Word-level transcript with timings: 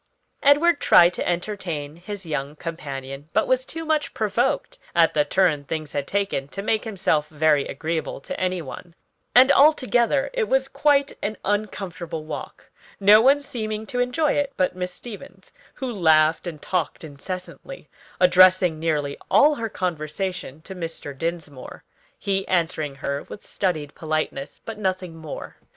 Edward 0.41 0.79
tried 0.79 1.13
to 1.13 1.29
entertain 1.29 1.97
his 1.97 2.25
young 2.25 2.55
companion, 2.55 3.29
but 3.33 3.47
was 3.47 3.65
too 3.67 3.85
much 3.85 4.15
provoked 4.15 4.79
at 4.95 5.13
the 5.13 5.23
turn 5.23 5.63
things 5.63 5.93
had 5.93 6.07
taken 6.07 6.47
to 6.47 6.63
make 6.63 6.85
himself 6.85 7.27
very 7.27 7.67
agreeable 7.67 8.19
to 8.21 8.39
any 8.39 8.63
one; 8.63 8.95
and 9.35 9.51
altogether 9.51 10.31
it 10.33 10.45
was 10.49 10.67
quite 10.67 11.13
an 11.21 11.37
uncomfortable 11.45 12.25
walk: 12.25 12.71
no 12.99 13.21
one 13.21 13.39
seeming 13.39 13.85
to 13.85 13.99
enjoy 13.99 14.31
it 14.31 14.51
but 14.57 14.75
Miss 14.75 14.91
Stevens, 14.91 15.51
who 15.75 15.93
laughed 15.93 16.47
and 16.47 16.59
talked 16.59 17.03
incessantly; 17.03 17.87
addressing 18.19 18.79
nearly 18.79 19.17
all 19.29 19.53
her 19.53 19.69
conversation 19.69 20.63
to 20.63 20.73
Mr. 20.73 21.15
Dinsmore, 21.15 21.83
he 22.17 22.47
answering 22.47 22.95
her 22.95 23.21
with 23.29 23.43
studied 23.45 23.93
politeness, 23.93 24.61
but 24.65 24.79
nothing 24.79 25.15
more. 25.15 25.57